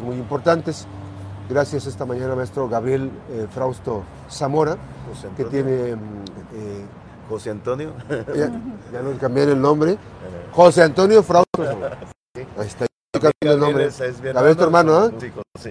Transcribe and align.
muy 0.00 0.16
importantes. 0.16 0.86
Gracias 1.50 1.86
esta 1.86 2.06
mañana, 2.06 2.34
maestro 2.36 2.68
Gabriel 2.68 3.10
eh, 3.30 3.46
Frausto 3.50 4.04
Zamora, 4.30 4.76
que 5.36 5.44
tiene... 5.44 5.72
eh, 5.90 5.96
José 7.28 7.50
Antonio. 7.50 7.92
ya, 8.34 8.50
ya 8.92 9.02
nos 9.02 9.18
cambiaron 9.18 9.54
el 9.56 9.60
nombre. 9.60 9.98
José 10.52 10.82
Antonio 10.82 11.22
Frausto 11.22 11.64
Zamora. 11.66 11.98
Ahí 12.58 12.66
está, 12.66 12.86
cambiaron 13.12 13.32
el 13.42 13.58
nombre. 13.60 13.86
es- 13.86 14.00
es 14.00 14.20
mi 14.20 14.30
Gabriel 14.32 14.56
tu 14.56 14.64
hermano. 14.64 15.10
Sí, 15.20 15.32
sí. 15.60 15.70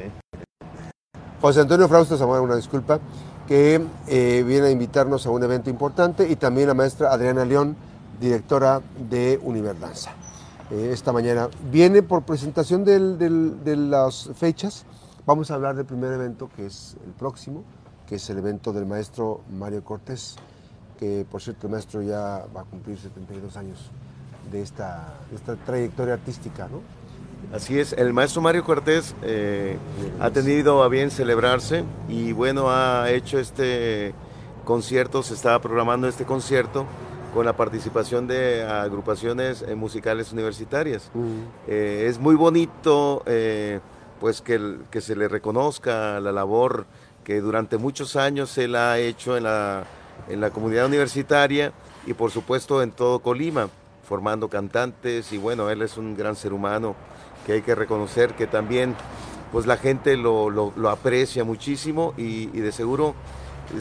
José 1.40 1.62
Antonio 1.62 1.88
Frausto 1.88 2.18
Zamora, 2.18 2.42
una 2.42 2.56
disculpa, 2.56 3.00
que 3.48 3.82
eh, 4.08 4.44
viene 4.46 4.68
a 4.68 4.72
invitarnos 4.72 5.26
a 5.26 5.32
un 5.32 5.44
evento 5.44 5.70
importante 5.70 6.28
y 6.30 6.36
también 6.36 6.68
la 6.68 6.74
maestra 6.74 7.12
Adriana 7.12 7.44
León, 7.46 7.76
directora 8.20 8.82
de 9.10 9.40
Univerdanza. 9.42 10.12
Eh, 10.72 10.92
esta 10.94 11.12
mañana 11.12 11.50
viene 11.70 12.02
por 12.02 12.24
presentación 12.24 12.86
de 12.86 13.76
las 13.76 14.30
fechas. 14.36 14.86
Vamos 15.26 15.52
a 15.52 15.56
hablar 15.56 15.76
del 15.76 15.86
primer 15.86 16.14
evento 16.14 16.50
que 16.56 16.66
es 16.66 16.96
el 17.06 17.12
próximo, 17.12 17.64
que 18.08 18.16
es 18.16 18.30
el 18.30 18.38
evento 18.38 18.72
del 18.72 18.86
maestro 18.86 19.42
Mario 19.52 19.84
Cortés, 19.84 20.38
que 20.98 21.26
por 21.30 21.42
cierto 21.42 21.68
el 21.68 21.74
maestro 21.74 22.02
ya 22.02 22.46
va 22.56 22.62
a 22.62 22.64
cumplir 22.64 22.98
72 22.98 23.58
años 23.58 23.92
de 24.50 24.62
esta, 24.62 25.14
esta 25.36 25.56
trayectoria 25.58 26.14
artística, 26.14 26.68
¿no? 26.70 26.82
Así 27.54 27.78
es, 27.78 27.92
el 27.94 28.14
maestro 28.14 28.42
Mario 28.42 28.64
Cortés 28.64 29.14
eh, 29.24 29.78
ha 30.22 30.30
tenido 30.30 30.84
a 30.84 30.88
bien 30.88 31.12
celebrarse 31.12 31.84
y 32.08 32.32
bueno, 32.32 32.70
ha 32.70 33.10
hecho 33.10 33.40
este 33.40 34.14
concierto, 34.64 35.22
se 35.22 35.34
estaba 35.34 35.60
programando 35.60 36.08
este 36.08 36.24
concierto 36.24 36.86
con 37.34 37.46
la 37.46 37.56
participación 37.56 38.28
de 38.28 38.64
agrupaciones 38.64 39.62
eh, 39.62 39.76
musicales 39.76 40.32
universitarias. 40.34 41.10
Eh, 41.68 42.06
es 42.10 42.20
muy 42.20 42.36
bonito 42.36 43.24
eh, 43.26 43.80
pues 44.20 44.42
que, 44.42 44.56
el- 44.56 44.82
que 44.92 45.02
se 45.02 45.16
le 45.16 45.28
reconozca 45.28 46.20
la 46.20 46.32
labor 46.32 46.86
que 47.24 47.40
durante 47.42 47.78
muchos 47.78 48.16
años 48.16 48.58
él 48.58 48.76
ha 48.76 48.98
hecho 49.00 49.38
en 49.38 49.44
la, 49.44 49.84
en 50.28 50.42
la 50.42 50.50
comunidad 50.50 50.86
universitaria 50.88 51.72
y 52.06 52.14
por 52.14 52.32
supuesto 52.32 52.82
en 52.84 52.92
todo 52.92 53.20
Colima, 53.20 53.70
formando 54.08 54.50
cantantes 54.50 55.32
y 55.32 55.38
bueno, 55.38 55.70
él 55.70 55.82
es 55.84 55.98
un 55.98 56.16
gran 56.18 56.36
ser 56.36 56.52
humano 56.52 56.96
que 57.46 57.54
hay 57.54 57.62
que 57.62 57.76
reconocer 57.76 58.34
que 58.34 58.48
también 58.48 58.96
pues 59.52 59.66
la 59.68 59.78
gente 59.78 60.18
lo, 60.18 60.50
lo- 60.50 60.74
lo 60.76 60.90
aprecia 60.90 61.44
muchísimo 61.44 62.14
y, 62.18 62.50
y 62.54 62.60
de 62.60 62.72
seguro 62.72 63.16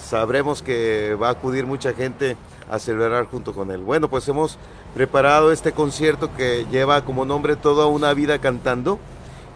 sabremos 0.00 0.62
que 0.62 1.16
va 1.20 1.28
a 1.28 1.32
acudir 1.32 1.66
mucha 1.66 1.92
gente 1.94 2.36
a 2.70 2.78
celebrar 2.78 3.26
junto 3.26 3.52
con 3.52 3.70
él. 3.70 3.80
Bueno, 3.80 4.08
pues 4.08 4.26
hemos 4.28 4.58
preparado 4.94 5.52
este 5.52 5.72
concierto 5.72 6.34
que 6.34 6.66
lleva 6.70 7.04
como 7.04 7.24
nombre 7.24 7.56
Toda 7.56 7.86
una 7.86 8.14
vida 8.14 8.38
cantando 8.38 8.98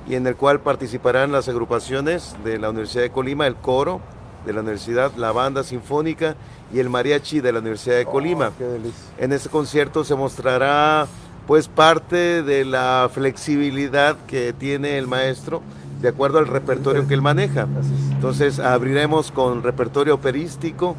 y 0.07 0.17
en 0.17 0.27
el 0.27 0.37
cual 0.37 0.61
participarán 0.61 1.33
las 1.33 1.49
agrupaciones 1.49 2.37
de 2.45 2.59
la 2.59 2.71
Universidad 2.71 3.03
de 3.03 3.11
Colima, 3.11 3.47
el 3.47 3.57
coro 3.57 4.01
de 4.45 4.53
la 4.53 4.61
universidad, 4.61 5.13
la 5.17 5.33
banda 5.33 5.63
sinfónica 5.65 6.37
y 6.73 6.79
el 6.79 6.91
mariachi 6.91 7.41
de 7.41 7.53
la 7.53 7.61
Universidad 7.61 7.97
de 7.97 8.05
Colima. 8.05 8.49
Oh, 8.49 8.59
qué. 8.59 9.25
En 9.25 9.33
este 9.33 9.49
concierto 9.49 10.05
se 10.05 10.15
mostrará 10.15 11.07
pues 11.47 11.69
parte 11.69 12.43
de 12.43 12.65
la 12.65 13.09
flexibilidad 13.13 14.17
que 14.27 14.53
tiene 14.53 14.99
el 14.99 15.07
maestro 15.07 15.63
de 16.01 16.09
acuerdo 16.09 16.39
al 16.39 16.47
repertorio 16.47 17.07
que 17.07 17.15
él 17.15 17.23
maneja. 17.23 17.67
Entonces 18.13 18.59
abriremos 18.59 19.31
con 19.31 19.63
repertorio 19.63 20.15
operístico. 20.15 20.97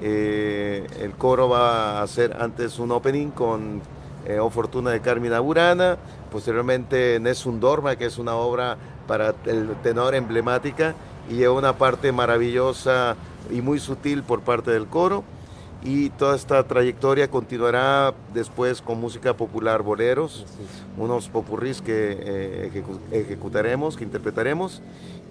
Eh, 0.00 0.86
el 1.00 1.12
coro 1.12 1.48
va 1.48 1.98
a 1.98 2.02
hacer 2.02 2.36
antes 2.40 2.78
un 2.78 2.92
opening 2.92 3.28
con 3.30 3.82
eh, 4.26 4.38
O 4.38 4.50
Fortuna 4.50 4.90
de 4.90 5.00
Carmina 5.00 5.40
Burana, 5.40 5.96
posteriormente 6.30 7.18
Nessun 7.20 7.60
Dorma, 7.60 7.96
que 7.96 8.06
es 8.06 8.18
una 8.18 8.34
obra 8.34 8.76
para 9.06 9.34
el 9.46 9.70
tenor 9.82 10.14
emblemática 10.14 10.94
y 11.30 11.34
lleva 11.34 11.54
una 11.54 11.78
parte 11.78 12.12
maravillosa 12.12 13.16
y 13.50 13.60
muy 13.62 13.78
sutil 13.80 14.22
por 14.22 14.40
parte 14.40 14.70
del 14.70 14.86
coro. 14.86 15.24
Y 15.82 16.10
toda 16.10 16.34
esta 16.34 16.62
trayectoria 16.64 17.30
continuará 17.30 18.12
después 18.34 18.82
con 18.82 19.00
música 19.00 19.34
popular, 19.34 19.82
boleros, 19.82 20.44
unos 20.96 21.28
popurrís 21.28 21.80
que 21.80 22.18
eh, 22.20 22.70
ejecu- 22.72 22.98
ejecutaremos, 23.12 23.96
que 23.96 24.02
interpretaremos, 24.02 24.82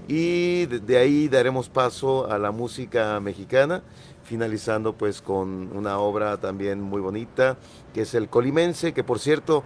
y 0.08 0.66
de, 0.68 0.98
ahí 0.98 1.28
daremos 1.28 1.70
paso 1.70 2.32
a 2.32 2.38
la 2.38 2.52
música 2.52 3.20
mexicana, 3.20 3.82
finalizando 4.24 4.94
pues 4.94 5.22
con 5.22 5.76
una 5.76 6.00
obra 6.00 6.38
también 6.38 6.82
muy 6.82 7.02
bonita, 7.02 7.58
que 7.94 8.02
es 8.02 8.14
el 8.14 8.30
Colimense, 8.30 8.94
que 8.94 9.04
por 9.04 9.20
cierto, 9.20 9.64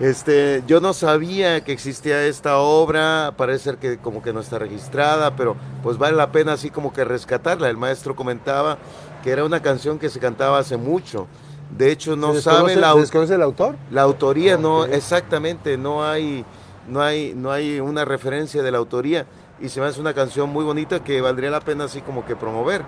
este, 0.00 0.62
yo 0.66 0.80
no 0.80 0.92
sabía 0.92 1.62
que 1.64 1.72
existía 1.72 2.24
esta 2.26 2.58
obra, 2.58 3.34
parece 3.36 3.64
ser 3.64 3.78
que 3.78 3.98
como 3.98 4.22
que 4.22 4.32
no 4.32 4.40
está 4.40 4.58
registrada, 4.58 5.36
pero 5.36 5.56
pues 5.82 5.98
vale 5.98 6.16
la 6.16 6.32
pena 6.32 6.54
así 6.54 6.70
como 6.70 6.92
que 6.92 7.04
rescatarla. 7.04 7.70
El 7.70 7.76
maestro 7.76 8.16
comentaba 8.16 8.78
que 9.22 9.30
era 9.30 9.44
una 9.44 9.62
canción 9.62 9.98
que 9.98 10.10
se 10.10 10.18
cantaba 10.20 10.58
hace 10.58 10.76
mucho. 10.76 11.28
De 11.70 11.92
hecho, 11.92 12.16
no 12.16 12.32
¿Se 12.34 12.42
sabe 12.42 12.76
la, 12.76 12.92
¿se 12.92 12.98
au- 12.98 13.00
desconoce 13.00 13.34
el 13.34 13.42
autor? 13.42 13.76
la 13.88 14.02
autoría, 14.02 14.56
no, 14.58 14.80
Ok. 14.80 14.88
exactamente, 14.92 15.78
no 15.78 16.04
hay, 16.04 16.44
no 16.88 17.00
hay, 17.00 17.32
no 17.34 17.50
hay 17.52 17.80
una 17.80 18.04
referencia 18.04 18.62
de 18.62 18.70
la 18.72 18.78
autoría. 18.78 19.26
Y 19.60 19.68
se 19.68 19.80
me 19.80 19.86
hace 19.86 20.00
una 20.00 20.14
canción 20.14 20.50
muy 20.50 20.64
bonita 20.64 21.02
que 21.02 21.20
valdría 21.20 21.50
la 21.50 21.60
pena 21.60 21.84
así 21.84 22.00
como 22.00 22.24
que 22.26 22.36
promover. 22.36 22.82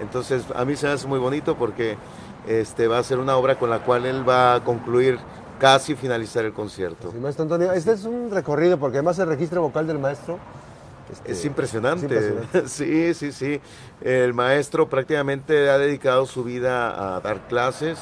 Entonces, 0.00 0.44
a 0.54 0.64
mí 0.64 0.76
se 0.76 0.86
me 0.86 0.92
hace 0.92 1.06
muy 1.06 1.18
bonito 1.18 1.56
porque 1.56 1.96
este 2.46 2.86
va 2.88 2.98
a 2.98 3.02
ser 3.02 3.18
una 3.18 3.36
obra 3.36 3.58
con 3.58 3.70
la 3.70 3.80
cual 3.80 4.06
él 4.06 4.28
va 4.28 4.54
a 4.54 4.64
concluir 4.64 5.18
casi 5.58 5.94
finalizar 5.94 6.44
el 6.44 6.52
concierto. 6.52 7.10
Sí, 7.12 7.18
maestro 7.18 7.44
Antonio, 7.44 7.72
este 7.72 7.92
es 7.92 8.04
un 8.04 8.30
recorrido 8.30 8.78
porque 8.78 8.98
además 8.98 9.18
el 9.18 9.28
registro 9.28 9.62
vocal 9.62 9.86
del 9.86 9.98
maestro 9.98 10.38
este, 11.12 11.32
Es 11.32 11.44
impresionante. 11.44 12.06
es 12.06 12.24
impresionante. 12.30 12.62
Sí, 12.68 13.14
sí, 13.14 13.32
sí. 13.32 13.60
El 14.00 14.34
maestro 14.34 14.88
prácticamente 14.88 15.70
ha 15.70 15.78
dedicado 15.78 16.26
su 16.26 16.42
vida 16.42 17.16
a 17.16 17.20
dar 17.20 17.46
clases 17.48 17.98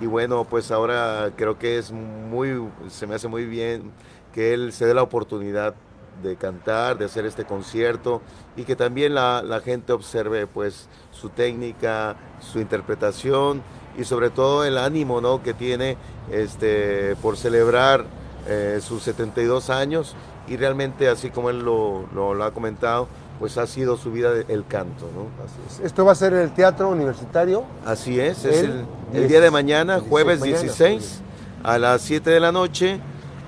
y 0.00 0.06
bueno, 0.06 0.44
pues 0.44 0.70
ahora 0.70 1.30
creo 1.36 1.58
que 1.58 1.78
es 1.78 1.90
muy, 1.90 2.68
se 2.88 3.06
me 3.06 3.14
hace 3.14 3.28
muy 3.28 3.44
bien 3.46 3.90
que 4.32 4.54
él 4.54 4.72
se 4.72 4.86
dé 4.86 4.94
la 4.94 5.02
oportunidad 5.02 5.74
de 6.22 6.36
cantar, 6.36 6.98
de 6.98 7.04
hacer 7.06 7.26
este 7.26 7.44
concierto 7.44 8.20
y 8.56 8.64
que 8.64 8.76
también 8.76 9.14
la, 9.14 9.42
la 9.42 9.60
gente 9.60 9.92
observe 9.92 10.46
pues 10.46 10.88
su 11.12 11.28
técnica, 11.30 12.16
su 12.40 12.60
interpretación 12.60 13.62
y 13.98 14.04
sobre 14.04 14.30
todo 14.30 14.64
el 14.64 14.78
ánimo 14.78 15.20
¿no? 15.20 15.42
que 15.42 15.54
tiene 15.54 15.96
este, 16.30 17.16
por 17.16 17.36
celebrar 17.36 18.04
eh, 18.48 18.78
sus 18.82 19.02
72 19.02 19.70
años 19.70 20.14
y 20.48 20.56
realmente 20.56 21.08
así 21.08 21.30
como 21.30 21.50
él 21.50 21.60
lo, 21.60 22.06
lo- 22.14 22.34
lo 22.34 22.44
ha 22.44 22.52
comentado, 22.52 23.06
pues 23.38 23.56
ha 23.58 23.66
sido 23.66 23.96
su 23.96 24.10
vida 24.12 24.32
el 24.48 24.66
canto, 24.66 25.08
¿no? 25.14 25.26
Así 25.44 25.56
es. 25.80 25.86
Esto 25.86 26.04
va 26.04 26.12
a 26.12 26.14
ser 26.14 26.32
en 26.34 26.40
el 26.40 26.52
Teatro 26.52 26.88
Universitario. 26.90 27.64
Así 27.86 28.18
es, 28.20 28.44
es 28.44 28.58
El 28.64 28.70
el, 28.70 29.22
el 29.22 29.28
día 29.28 29.40
de 29.40 29.50
mañana, 29.50 29.94
16 29.94 30.10
jueves 30.10 30.40
mañana, 30.40 30.60
16, 30.60 31.20
a 31.62 31.78
las 31.78 32.02
7 32.02 32.30
de 32.30 32.40
la 32.40 32.52
noche. 32.52 33.00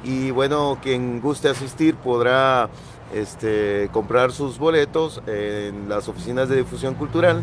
Y 0.04 0.30
bueno, 0.30 0.78
quien 0.82 1.20
guste 1.20 1.48
asistir 1.48 1.96
podrá 1.96 2.68
este, 3.14 3.88
comprar 3.92 4.32
sus 4.32 4.58
boletos 4.58 5.22
en 5.26 5.88
las 5.88 6.08
oficinas 6.08 6.48
de 6.48 6.56
difusión 6.56 6.94
cultural, 6.94 7.42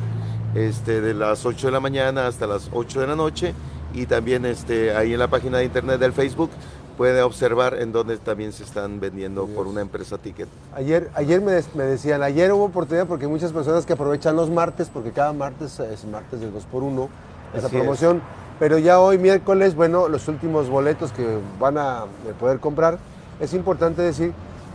este, 0.55 0.99
de 1.01 1.13
las 1.13 1.45
8 1.45 1.67
de 1.67 1.71
la 1.71 1.79
mañana 1.79 2.27
hasta 2.27 2.47
las 2.47 2.69
8 2.73 3.01
de 3.01 3.07
la 3.07 3.15
noche. 3.15 3.53
Y 3.93 4.05
también 4.05 4.45
este, 4.45 4.95
ahí 4.95 5.13
en 5.13 5.19
la 5.19 5.27
página 5.27 5.59
de 5.59 5.65
internet 5.65 5.99
del 5.99 6.13
Facebook 6.13 6.51
puede 6.99 7.21
observar 7.21 7.75
en 7.75 7.93
donde 7.93 8.17
también 8.17 8.51
se 8.51 8.63
están 8.63 8.99
vendiendo 8.99 9.47
por 9.47 9.67
una 9.67 9.79
empresa 9.79 10.17
ticket. 10.17 10.49
Ayer, 10.75 11.09
ayer 11.15 11.39
me, 11.39 11.53
decían, 11.83 12.21
ayer 12.23 12.51
hubo 12.51 12.65
oportunidad 12.65 13.07
porque 13.07 13.23
hay 13.23 13.31
muchas 13.31 13.53
personas 13.53 13.85
que 13.85 13.93
aprovechan 13.93 14.35
los 14.35 14.49
martes, 14.49 14.89
porque 14.93 15.11
cada 15.11 15.31
martes 15.31 15.79
es 15.79 16.03
martes 16.03 16.41
del 16.41 16.51
2x1, 16.53 17.07
esa 17.53 17.67
Así 17.67 17.77
es. 17.77 18.15
Pero 18.59 18.77
ya 18.77 18.99
hoy 18.99 19.17
miércoles, 19.17 19.73
bueno, 19.73 20.09
los 20.09 20.27
últimos 20.27 20.69
boletos 20.69 21.13
que 21.13 21.25
van 21.59 21.77
a 21.77 22.05
poder 22.39 22.59
comprar, 22.59 22.99
es 23.39 23.53
importante 23.53 24.01
decir 24.01 24.33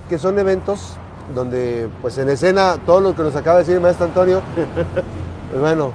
que 0.09 0.19
son 0.19 0.39
eventos 0.39 0.97
donde, 1.35 1.89
pues 2.03 2.17
en 2.19 2.29
escena, 2.31 2.77
todo 2.85 3.01
lo 3.01 3.15
que 3.15 3.23
nos 3.23 3.37
acaba 3.37 3.57
de 3.59 3.63
decir 3.63 3.75
el 3.77 3.81
maestro 3.83 4.07
Antonio, 4.07 4.43
pues 5.51 5.61
bueno, 5.61 5.93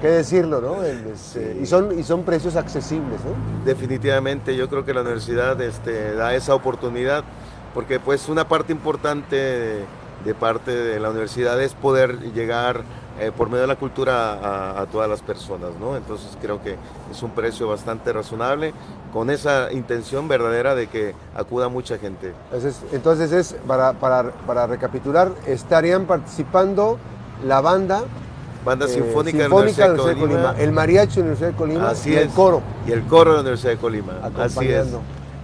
qué 0.00 0.08
decirlo, 0.08 0.60
¿no? 0.60 0.82
El, 0.82 1.06
este, 1.08 1.54
Sí. 1.54 1.58
y, 1.62 1.66
son, 1.66 1.98
y 1.98 2.02
son 2.02 2.22
precios 2.22 2.56
accesibles, 2.56 3.20
¿no? 3.24 3.64
Definitivamente, 3.64 4.56
yo 4.56 4.68
creo 4.68 4.84
que 4.84 4.94
la 4.94 5.02
universidad 5.02 5.60
este, 5.60 6.14
da 6.14 6.34
esa 6.34 6.54
oportunidad, 6.54 7.24
porque 7.74 8.00
pues 8.00 8.28
una 8.28 8.46
parte 8.48 8.72
importante 8.72 9.84
de, 10.24 10.34
parte 10.34 10.70
de 10.70 11.00
la 11.00 11.10
universidad 11.10 11.60
es 11.62 11.74
poder 11.74 12.18
llegar 12.32 12.82
eh, 13.20 13.30
por 13.36 13.48
medio 13.48 13.62
de 13.62 13.66
la 13.66 13.76
cultura 13.76 14.32
a, 14.32 14.80
a 14.80 14.86
todas 14.86 15.08
las 15.08 15.20
personas, 15.20 15.70
¿no? 15.78 15.96
Entonces 15.96 16.36
creo 16.40 16.62
que 16.62 16.76
es 17.10 17.22
un 17.22 17.30
precio 17.30 17.68
bastante 17.68 18.12
razonable, 18.12 18.72
con 19.12 19.30
esa 19.30 19.70
intención 19.72 20.28
verdadera 20.28 20.74
de 20.74 20.86
que 20.86 21.14
acuda 21.34 21.68
mucha 21.68 21.98
gente. 21.98 22.32
Entonces, 22.46 22.80
entonces 22.92 23.32
es, 23.32 23.56
para, 23.66 23.92
para, 23.92 24.30
para 24.46 24.66
recapitular, 24.66 25.30
estarían 25.46 26.06
participando 26.06 26.98
la 27.44 27.60
banda 27.60 28.04
Banda 28.64 28.86
eh, 28.86 28.88
Sinfónica, 28.88 29.38
de 29.38 29.48
la 29.48 29.54
Universidad 29.54 29.90
de 29.90 29.96
la 29.96 30.02
Universidad 30.02 30.28
de 30.28 30.34
Colima, 30.34 30.62
el 30.62 30.72
mariachi 30.72 31.16
de 31.16 31.20
la 31.20 31.22
Universidad 31.24 31.48
de 31.50 31.56
Colima 31.56 31.90
Así 31.90 32.10
y 32.10 32.14
el 32.14 32.28
es. 32.28 32.32
coro 32.32 32.62
y 32.86 32.92
el 32.92 33.02
coro 33.02 33.30
de 33.30 33.36
la 33.36 33.40
Universidad 33.40 33.72
de 33.72 33.78
Colima. 33.78 34.12
Así 34.38 34.68
es. 34.68 34.86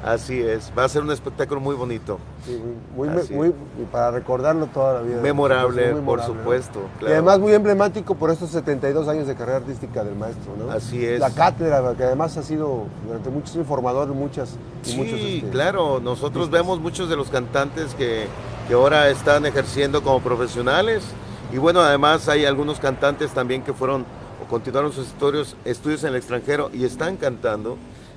Así 0.05 0.41
es, 0.41 0.73
va 0.79 0.85
a 0.85 0.89
ser 0.89 1.03
un 1.03 1.11
espectáculo 1.11 1.61
muy 1.61 1.75
bonito. 1.75 2.19
Sí, 2.47 2.61
muy, 2.95 3.53
para 3.91 4.13
recordarlo 4.13 4.67
toda 4.67 4.95
la 4.95 5.01
vida. 5.03 5.21
Memorable, 5.21 5.93
por 5.97 6.23
supuesto. 6.23 6.81
Y 7.03 7.07
además 7.07 7.41
muy 7.41 7.53
emblemático 7.53 8.15
por 8.15 8.31
estos 8.31 8.51
72 8.51 9.09
años 9.09 9.27
de 9.27 9.35
carrera 9.35 9.59
artística 9.59 10.05
del 10.05 10.15
maestro, 10.15 10.55
¿no? 10.57 10.71
Así 10.71 11.05
es. 11.05 11.19
La 11.19 11.31
cátedra, 11.31 11.95
que 11.97 12.05
además 12.05 12.37
ha 12.37 12.43
sido 12.45 12.85
durante 13.07 13.29
muchos 13.29 13.57
informador 13.57 14.09
muchas. 14.09 14.57
Y 14.85 14.91
sí, 14.91 15.37
este, 15.39 15.51
claro, 15.51 16.01
nosotros 16.01 16.49
vemos 16.49 16.79
muchos 16.79 17.09
de 17.09 17.17
los 17.17 17.29
cantantes 17.29 17.95
que, 17.95 18.27
que 18.69 18.75
ahora 18.75 19.09
están 19.09 19.47
ejerciendo 19.47 20.03
como 20.03 20.21
profesionales. 20.21 21.03
Y 21.53 21.59
bueno, 21.59 21.81
además 21.81 22.29
hay 22.29 22.45
algunos 22.45 22.79
cantantes 22.79 23.33
también 23.33 23.63
que 23.63 23.73
fueron 23.73 24.05
o 24.43 24.49
continuaron 24.49 24.93
sus 24.93 25.09
estudios, 25.09 25.57
estudios 25.65 26.05
en 26.05 26.11
el 26.11 26.17
extranjero 26.17 26.71
y 26.73 26.85
están 26.85 27.17
cantando. 27.17 27.77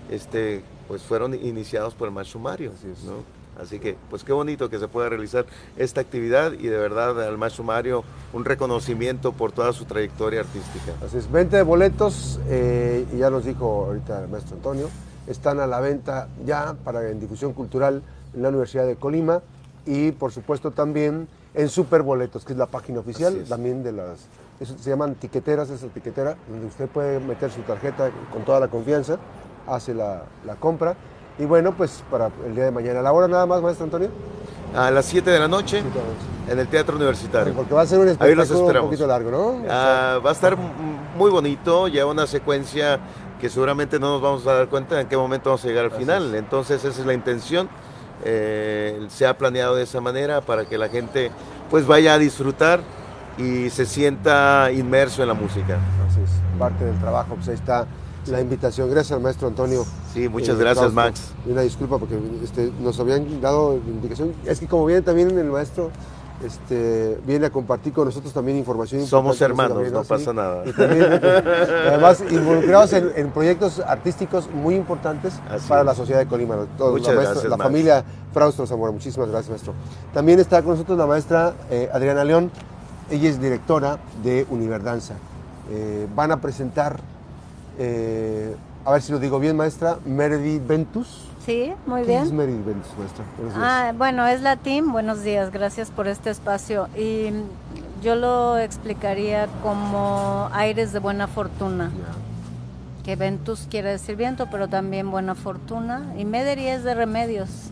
Este, 0.10 0.64
pues 0.92 1.04
fueron 1.04 1.34
iniciados 1.34 1.94
por 1.94 2.10
el 2.10 2.14
maestro 2.14 2.42
Mario. 2.42 2.74
Así, 2.76 2.88
¿no? 3.06 3.24
Así 3.64 3.80
que, 3.80 3.96
pues 4.10 4.26
qué 4.26 4.34
bonito 4.34 4.70
que 4.70 4.78
se 4.78 4.90
pueda 4.90 5.08
realizar 5.08 5.46
esta 5.78 6.02
actividad 6.02 6.52
y 6.52 6.68
de 6.68 6.78
verdad 6.78 7.26
al 7.26 7.38
maestro 7.38 7.64
Mario 7.64 8.04
un 8.34 8.44
reconocimiento 8.44 9.32
por 9.32 9.54
toda 9.54 9.72
su 9.72 9.86
trayectoria 9.86 10.42
artística. 10.42 10.92
Así 11.06 11.16
es, 11.16 11.32
20 11.32 11.56
de 11.56 11.64
boletos, 11.64 12.42
eh, 12.50 13.06
y 13.14 13.20
ya 13.20 13.30
nos 13.30 13.46
dijo 13.46 13.86
ahorita 13.86 14.22
el 14.22 14.28
maestro 14.28 14.58
Antonio, 14.58 14.90
están 15.28 15.62
a 15.62 15.68
la 15.68 15.80
venta 15.80 16.28
ya 16.46 16.76
para 16.84 17.10
en 17.10 17.22
difusión 17.22 17.54
cultural 17.54 18.02
en 18.34 18.42
la 18.42 18.50
Universidad 18.50 18.86
de 18.86 18.98
Colima 18.98 19.42
y 19.86 20.12
por 20.12 20.34
supuesto 20.34 20.72
también 20.72 21.30
en 21.54 21.70
Superboletos, 21.70 22.44
que 22.44 22.52
es 22.52 22.60
la 22.60 22.68
página 22.68 23.00
oficial 23.00 23.46
también 23.48 23.82
de 23.82 23.94
las, 23.94 24.28
se 24.60 24.90
llaman 24.90 25.16
tiqueteras, 25.16 25.70
esa 25.70 25.88
tiquetera, 25.88 26.36
donde 26.50 26.66
usted 26.66 26.90
puede 26.90 27.22
meter 27.22 27.50
su 27.50 27.62
tarjeta 27.62 28.12
con 28.34 28.44
toda 28.44 28.60
la 28.60 28.68
confianza 28.68 29.20
hace 29.68 29.94
la, 29.94 30.24
compra. 30.60 30.96
Y 31.40 31.46
bueno, 31.46 31.74
pues 31.76 32.04
para 32.12 32.30
el 32.46 32.56
día 32.56 32.66
de 32.66 32.72
mañana. 32.72 33.02
¿La 33.02 33.12
hora 33.12 33.28
nada 33.28 33.46
más, 33.46 33.62
maestro 33.62 33.86
Antonio? 33.86 34.10
A 34.76 34.92
las 34.92 35.06
7 35.06 35.30
de 35.30 35.40
la 35.40 35.48
noche 35.48 35.84
en 36.48 36.60
el 36.60 36.68
Teatro 36.68 36.96
Universitario. 36.96 37.54
Porque 37.54 37.74
va 37.74 37.82
a 37.82 37.86
ser 37.86 38.00
un 38.00 38.08
espectáculo 38.10 38.82
un 38.82 38.86
poquito 38.86 39.08
largo, 39.08 39.32
¿no? 39.32 39.64
Ah, 39.70 40.20
va 40.24 40.30
a 40.30 40.34
estar 40.34 40.58
muy 41.18 41.32
bonito, 41.32 41.88
ya 41.88 42.06
una 42.06 42.28
secuencia 42.28 43.00
que 43.40 43.50
seguramente 43.50 44.00
no 44.00 44.14
nos 44.14 44.22
vamos 44.22 44.48
a 44.48 44.54
dar 44.54 44.68
cuenta 44.70 45.02
en 45.02 45.08
qué 45.08 45.18
momento 45.18 45.50
vamos 45.50 45.66
a 45.66 45.68
llegar 45.68 45.86
al 45.86 45.92
final. 45.92 46.36
Entonces 46.36 46.84
esa 46.86 47.02
es 47.02 47.06
la 47.06 47.14
intención. 47.14 47.70
Eh, 48.24 49.08
se 49.10 49.26
ha 49.26 49.38
planeado 49.38 49.76
de 49.76 49.84
esa 49.84 50.00
manera 50.00 50.42
para 50.42 50.66
que 50.66 50.78
la 50.78 50.90
gente 50.90 51.32
pues 51.72 51.88
vaya 51.88 52.14
a 52.14 52.20
disfrutar 52.20 52.82
y 53.38 53.70
se 53.72 53.86
sienta 53.86 54.72
inmerso 54.72 55.24
en 55.24 55.30
la 55.30 55.34
música. 55.34 55.80
Así 56.08 56.22
es, 56.22 56.30
parte 56.60 56.86
del 56.86 57.00
trabajo, 57.00 57.36
pues 57.36 57.48
ahí 57.48 57.56
está 57.56 57.88
la 58.28 58.42
invitación. 58.42 58.90
Gracias 58.90 59.16
al 59.16 59.22
maestro 59.22 59.48
Antonio. 59.48 59.86
Sí, 60.14 60.30
muchas 60.30 60.56
eh, 60.56 60.60
gracias, 60.60 60.94
Max. 60.94 61.32
Una 61.46 61.62
disculpa 61.62 61.98
porque 61.98 62.20
este, 62.44 62.72
nos 62.82 63.00
habían 63.00 63.42
dado 63.42 63.76
indicación. 63.88 64.34
Es 64.46 64.60
que 64.60 64.68
como 64.68 64.86
viene 64.86 65.02
también 65.02 65.38
el 65.38 65.50
maestro, 65.50 65.92
este, 66.46 67.20
viene 67.26 67.48
a 67.48 67.50
compartir 67.52 67.94
con 67.94 68.06
nosotros 68.06 68.34
también 68.34 68.58
información. 68.58 69.06
Somos 69.06 69.40
hermanos, 69.42 69.92
no 69.92 70.04
pasa 70.04 70.34
nada. 70.34 70.64
además, 71.88 72.24
involucrados 72.30 72.94
en, 72.94 73.32
proyectos 73.32 73.80
artísticos 73.80 74.50
muy 74.52 74.76
importantes 74.76 75.34
para 75.68 75.84
la 75.84 75.96
sociedad 75.96 76.20
de 76.20 76.28
Colima. 76.28 76.68
Muchas 76.80 77.16
la, 77.16 77.22
gracias, 77.22 77.46
la 77.46 77.58
familia 77.58 78.04
Fraustro 78.34 78.66
Zamora. 78.66 78.92
Muchísimas 78.92 79.30
gracias, 79.30 79.50
maestro. 79.50 79.74
También 80.14 80.40
está 80.40 80.62
con 80.62 80.72
nosotros 80.72 80.98
la 80.98 81.06
maestra 81.06 81.54
eh, 81.70 81.90
Adriana 81.94 82.24
León. 82.24 82.52
Ella 83.10 83.30
es 83.30 83.42
directora 83.42 84.00
de 84.24 84.46
Univerdanza. 84.50 85.16
Eh, 85.70 86.08
van 86.16 86.32
a 86.32 86.42
presentar 86.42 87.00
eh, 87.78 88.56
a 88.86 88.92
ver 88.92 89.02
si 89.02 89.12
lo 89.12 89.20
digo 89.20 89.40
bien, 89.40 89.56
maestra, 89.56 89.98
Meredith 90.06 90.66
Ventus. 90.66 91.28
Sí, 91.46 91.74
muy 91.86 92.04
bien. 92.04 92.24
es 92.24 92.32
Meredith 92.32 92.66
Ventus, 92.66 92.92
maestra? 92.98 93.26
Ah, 93.56 93.94
bueno, 93.98 94.28
es 94.28 94.42
latín. 94.42 94.92
Buenos 94.92 95.24
días, 95.24 95.52
gracias 95.52 95.90
por 95.90 96.08
este 96.08 96.30
espacio. 96.30 96.88
Y 96.96 97.32
yo 98.02 98.16
lo 98.16 98.58
explicaría 98.58 99.48
como 99.64 100.50
aires 100.54 100.94
de 100.94 101.00
buena 101.00 101.28
fortuna. 101.28 101.92
Que 103.04 103.16
Ventus 103.16 103.68
quiere 103.70 103.90
decir 103.90 104.16
viento, 104.16 104.48
pero 104.52 104.68
también 104.68 105.10
buena 105.10 105.34
fortuna. 105.34 106.14
Y 106.18 106.26
Mederi 106.26 106.68
es 106.68 106.84
de 106.84 106.94
remedios. 106.94 107.71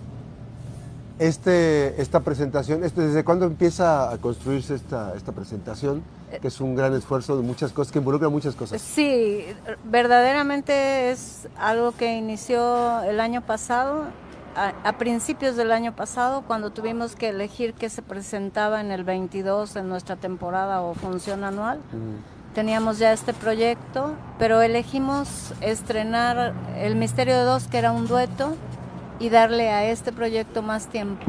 Este, 1.20 2.02
esta 2.02 2.22
presentación, 2.22 2.84
este, 2.84 3.02
¿desde 3.02 3.26
cuándo 3.26 3.46
empieza 3.46 4.10
a 4.10 4.18
construirse 4.18 4.76
esta, 4.76 5.14
esta 5.16 5.34
presentación? 5.34 6.02
que 6.42 6.48
es 6.48 6.62
un 6.62 6.76
gran 6.76 6.94
esfuerzo 6.94 7.36
de 7.36 7.42
muchas 7.44 7.72
cosas, 7.72 7.92
que 7.92 8.00
involucra 8.00 8.30
muchas 8.30 8.56
cosas. 8.56 8.80
Sí, 8.82 9.44
verdaderamente 9.84 11.10
es 11.10 11.48
algo 11.58 11.92
que 11.92 12.16
inició 12.16 13.02
el 13.02 13.20
año 13.20 13.42
pasado, 13.42 14.06
a, 14.56 14.98
principios 14.98 15.56
del 15.56 15.72
año 15.72 15.96
pasado, 15.96 16.44
cuando 16.46 16.70
tuvimos 16.72 17.16
que 17.16 17.30
elegir 17.30 17.74
qué 17.74 17.90
se 17.90 18.02
presentaba 18.02 18.82
en 18.82 18.92
el 18.92 19.04
22 19.04 19.76
en 19.76 19.88
nuestra 19.88 20.18
temporada 20.18 20.82
o 20.82 20.94
función 20.94 21.44
anual. 21.44 21.80
Teníamos 22.54 23.00
ya 23.00 23.14
este 23.14 23.34
proyecto, 23.34 24.16
pero 24.38 24.62
elegimos 24.62 25.54
estrenar 25.62 26.54
El 26.78 26.96
Misterio 26.96 27.38
de 27.38 27.44
Dos, 27.44 27.68
que 27.68 27.78
era 27.78 27.92
un 27.92 28.08
dueto, 28.08 28.56
y 29.20 29.30
darle 29.30 29.70
a 29.70 29.86
este 29.86 30.12
proyecto 30.12 30.62
más 30.62 30.88
tiempo 30.88 31.26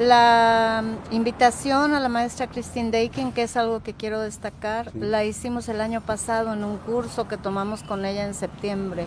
la 0.00 0.82
invitación 1.10 1.94
a 1.94 2.00
la 2.00 2.08
maestra 2.08 2.46
Christine 2.46 2.90
Dakin, 2.90 3.32
que 3.32 3.42
es 3.42 3.56
algo 3.56 3.82
que 3.82 3.94
quiero 3.94 4.20
destacar, 4.20 4.90
la 4.94 5.24
hicimos 5.24 5.68
el 5.68 5.80
año 5.80 6.00
pasado 6.00 6.52
en 6.52 6.64
un 6.64 6.78
curso 6.78 7.28
que 7.28 7.36
tomamos 7.36 7.82
con 7.82 8.04
ella 8.04 8.24
en 8.24 8.34
septiembre. 8.34 9.06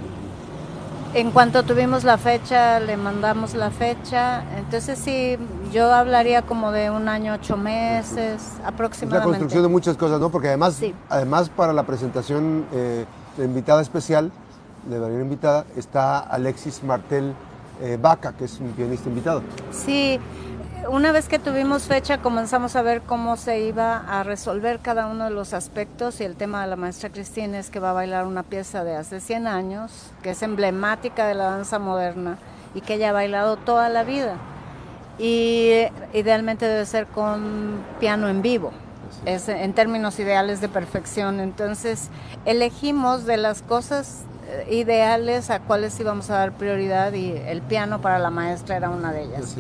En 1.13 1.31
cuanto 1.31 1.63
tuvimos 1.63 2.03
la 2.03 2.17
fecha, 2.17 2.79
le 2.81 2.97
mandamos 2.97 3.53
la 3.53 3.71
fecha. 3.71 4.43
Entonces 4.57 4.99
sí, 4.99 5.37
yo 5.71 5.91
hablaría 5.93 6.41
como 6.41 6.73
de 6.73 6.89
un 6.89 7.07
año, 7.07 7.35
ocho 7.35 7.55
meses 7.55 8.41
aproximadamente. 8.65 9.19
la 9.19 9.23
construcción 9.23 9.63
de 9.63 9.69
muchas 9.69 9.95
cosas, 9.95 10.19
¿no? 10.19 10.29
Porque 10.29 10.49
además, 10.49 10.81
además 11.09 11.49
para 11.49 11.71
la 11.71 11.83
presentación 11.83 12.65
eh, 12.73 13.05
de 13.37 13.45
invitada 13.45 13.81
especial, 13.81 14.29
de 14.89 14.99
la 14.99 15.07
invitada, 15.07 15.65
está 15.77 16.19
Alexis 16.19 16.83
Martel 16.83 17.33
eh, 17.81 17.97
Vaca, 17.99 18.33
que 18.33 18.45
es 18.45 18.59
un 18.59 18.71
pianista 18.71 19.09
invitado. 19.09 19.41
Sí, 19.71 20.19
una 20.89 21.11
vez 21.11 21.27
que 21.27 21.39
tuvimos 21.39 21.83
fecha 21.83 22.19
comenzamos 22.19 22.75
a 22.75 22.83
ver 22.83 23.01
cómo 23.01 23.37
se 23.37 23.61
iba 23.61 23.97
a 23.97 24.23
resolver 24.23 24.79
cada 24.79 25.07
uno 25.07 25.23
de 25.23 25.31
los 25.31 25.53
aspectos 25.53 26.21
y 26.21 26.25
el 26.25 26.35
tema 26.35 26.61
de 26.61 26.67
la 26.67 26.75
maestra 26.75 27.09
Cristina 27.09 27.57
es 27.57 27.71
que 27.71 27.79
va 27.79 27.89
a 27.89 27.93
bailar 27.93 28.27
una 28.27 28.43
pieza 28.43 28.83
de 28.83 28.95
hace 28.95 29.19
100 29.19 29.47
años, 29.47 30.11
que 30.21 30.31
es 30.31 30.43
emblemática 30.43 31.25
de 31.25 31.33
la 31.33 31.45
danza 31.45 31.79
moderna 31.79 32.37
y 32.75 32.81
que 32.81 32.95
ella 32.95 33.09
ha 33.09 33.13
bailado 33.13 33.57
toda 33.57 33.89
la 33.89 34.03
vida. 34.03 34.35
Y 35.17 35.71
idealmente 36.13 36.67
debe 36.67 36.85
ser 36.85 37.07
con 37.07 37.79
piano 37.99 38.29
en 38.29 38.41
vivo, 38.41 38.71
es 39.25 39.49
en 39.49 39.73
términos 39.73 40.19
ideales 40.19 40.61
de 40.61 40.69
perfección. 40.69 41.39
Entonces 41.39 42.09
elegimos 42.45 43.25
de 43.25 43.37
las 43.37 43.61
cosas 43.63 44.21
eh, 44.21 44.34
ideales 44.69 45.49
a 45.49 45.59
cuáles 45.59 45.99
íbamos 45.99 46.29
a 46.29 46.35
dar 46.35 46.53
prioridad 46.53 47.13
y 47.13 47.31
el 47.31 47.61
piano 47.61 48.01
para 48.01 48.19
la 48.19 48.29
maestra 48.29 48.77
era 48.77 48.89
una 48.89 49.11
de 49.11 49.23
ellas. 49.23 49.55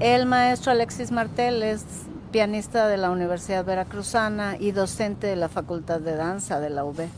El 0.00 0.26
maestro 0.26 0.72
Alexis 0.72 1.10
Martel 1.10 1.62
es 1.62 1.84
pianista 2.30 2.88
de 2.88 2.96
la 2.96 3.10
Universidad 3.10 3.64
Veracruzana 3.64 4.56
y 4.58 4.72
docente 4.72 5.26
de 5.26 5.36
la 5.36 5.48
Facultad 5.48 6.00
de 6.00 6.16
Danza 6.16 6.60
de 6.60 6.70
la 6.70 6.84
UB. 6.84 7.08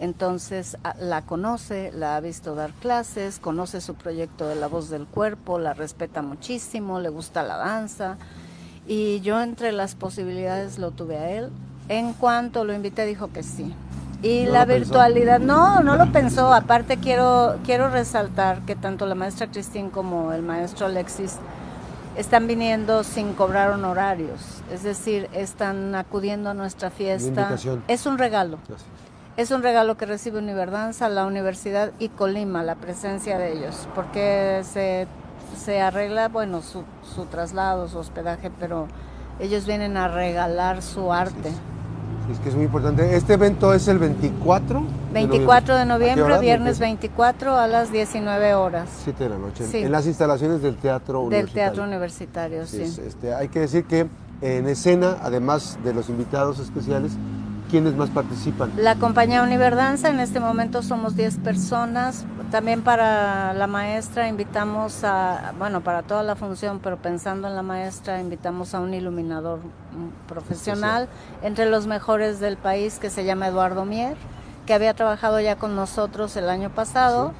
Entonces 0.00 0.76
la 1.00 1.22
conoce, 1.22 1.90
la 1.92 2.16
ha 2.16 2.20
visto 2.20 2.54
dar 2.54 2.72
clases, 2.72 3.40
conoce 3.40 3.80
su 3.80 3.94
proyecto 3.94 4.46
de 4.46 4.54
La 4.54 4.68
Voz 4.68 4.90
del 4.90 5.06
Cuerpo, 5.06 5.58
la 5.58 5.74
respeta 5.74 6.22
muchísimo, 6.22 7.00
le 7.00 7.08
gusta 7.08 7.42
la 7.42 7.56
danza. 7.56 8.16
Y 8.86 9.20
yo 9.20 9.40
entre 9.42 9.72
las 9.72 9.96
posibilidades 9.96 10.78
lo 10.78 10.92
tuve 10.92 11.18
a 11.18 11.30
él. 11.30 11.50
En 11.88 12.12
cuanto 12.12 12.64
lo 12.64 12.74
invité 12.74 13.06
dijo 13.06 13.32
que 13.32 13.42
sí. 13.42 13.74
Y 14.22 14.46
la 14.46 14.64
virtualidad, 14.64 15.38
no, 15.38 15.80
no 15.82 15.96
lo 15.96 16.10
pensó. 16.10 16.52
Aparte 16.52 16.96
quiero, 16.96 17.56
quiero 17.64 17.88
resaltar 17.88 18.60
que 18.62 18.74
tanto 18.74 19.06
la 19.06 19.14
maestra 19.14 19.46
Cristín 19.46 19.90
como 19.90 20.32
el 20.32 20.42
maestro 20.42 20.86
Alexis 20.86 21.38
están 22.16 22.48
viniendo 22.48 23.04
sin 23.04 23.32
cobrar 23.32 23.70
honorarios, 23.70 24.40
es 24.72 24.82
decir, 24.82 25.28
están 25.32 25.94
acudiendo 25.94 26.50
a 26.50 26.54
nuestra 26.54 26.90
fiesta. 26.90 27.56
Es 27.86 28.06
un 28.06 28.18
regalo. 28.18 28.58
Es 29.36 29.52
un 29.52 29.62
regalo 29.62 29.96
que 29.96 30.04
recibe 30.04 30.38
Univerdanza, 30.38 31.08
la 31.08 31.24
universidad 31.24 31.92
y 32.00 32.08
Colima, 32.08 32.64
la 32.64 32.74
presencia 32.74 33.38
de 33.38 33.52
ellos, 33.52 33.86
porque 33.94 34.62
se, 34.64 35.06
se 35.56 35.80
arregla, 35.80 36.26
bueno, 36.26 36.60
su, 36.60 36.82
su 37.14 37.26
traslado, 37.26 37.86
su 37.86 37.98
hospedaje, 37.98 38.50
pero 38.58 38.88
ellos 39.38 39.64
vienen 39.64 39.96
a 39.96 40.08
regalar 40.08 40.82
su 40.82 41.12
arte. 41.12 41.52
Es 42.30 42.38
que 42.40 42.50
es 42.50 42.54
muy 42.54 42.64
importante. 42.66 43.16
Este 43.16 43.34
evento 43.34 43.72
es 43.72 43.88
el 43.88 43.98
24. 43.98 44.82
24 45.12 45.76
de 45.76 45.86
noviembre, 45.86 46.38
viernes 46.38 46.78
24 46.78 47.56
a 47.56 47.66
las 47.66 47.90
19 47.90 48.54
horas. 48.54 48.88
7 49.04 49.24
de 49.24 49.30
la 49.30 49.38
noche. 49.38 49.64
En 49.72 49.90
las 49.90 50.06
instalaciones 50.06 50.60
del 50.60 50.76
Teatro 50.76 51.22
Universitario. 51.22 51.46
Del 51.46 51.54
Teatro 51.54 51.84
Universitario, 51.84 52.66
sí. 52.66 52.82
Este, 52.82 53.32
hay 53.34 53.48
que 53.48 53.60
decir 53.60 53.84
que 53.84 54.06
en 54.42 54.68
escena, 54.68 55.16
además 55.22 55.78
de 55.82 55.94
los 55.94 56.10
invitados 56.10 56.58
especiales, 56.58 57.12
¿quiénes 57.70 57.94
más 57.94 58.10
participan? 58.10 58.72
La 58.76 58.96
compañía 58.96 59.42
Univerdanza, 59.42 60.10
en 60.10 60.20
este 60.20 60.38
momento 60.38 60.82
somos 60.82 61.16
10 61.16 61.38
personas, 61.38 62.26
también 62.50 62.82
para 62.82 63.52
la 63.54 63.66
maestra 63.66 64.28
invitamos 64.28 65.04
a, 65.04 65.52
bueno, 65.58 65.80
para 65.82 66.02
toda 66.02 66.22
la 66.22 66.34
función, 66.34 66.80
pero 66.82 66.96
pensando 66.96 67.48
en 67.48 67.54
la 67.54 67.62
maestra, 67.62 68.20
invitamos 68.20 68.74
a 68.74 68.80
un 68.80 68.94
iluminador 68.94 69.58
mm, 69.58 70.28
profesional, 70.28 71.08
entre 71.42 71.68
los 71.68 71.86
mejores 71.86 72.40
del 72.40 72.56
país, 72.56 72.98
que 72.98 73.10
se 73.10 73.24
llama 73.24 73.48
Eduardo 73.48 73.84
Mier, 73.84 74.16
que 74.66 74.74
había 74.74 74.94
trabajado 74.94 75.40
ya 75.40 75.56
con 75.56 75.76
nosotros 75.76 76.36
el 76.36 76.48
año 76.48 76.70
pasado. 76.70 77.32